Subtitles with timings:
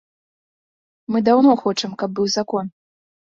[1.15, 2.65] Мы даўно хочам, каб быў закон.